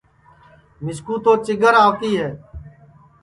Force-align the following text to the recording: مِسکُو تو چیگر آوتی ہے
مِسکُو 0.83 1.15
تو 1.23 1.31
چیگر 1.45 1.73
آوتی 1.83 2.11
ہے 2.19 2.29